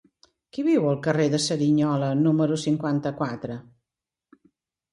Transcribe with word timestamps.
Qui 0.55 0.63
viu 0.67 0.87
al 0.91 0.97
carrer 1.07 1.27
de 1.33 1.41
Cerignola 1.43 2.09
número 2.23 2.59
cinquanta-quatre? 2.63 3.61